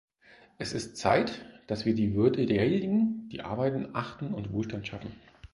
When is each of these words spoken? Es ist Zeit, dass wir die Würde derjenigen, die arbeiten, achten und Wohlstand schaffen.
Es 0.57 0.73
ist 0.73 0.97
Zeit, 0.97 1.45
dass 1.67 1.85
wir 1.85 1.93
die 1.93 2.15
Würde 2.15 2.47
derjenigen, 2.47 3.29
die 3.29 3.41
arbeiten, 3.41 3.89
achten 3.93 4.33
und 4.33 4.51
Wohlstand 4.51 4.87
schaffen. 4.87 5.11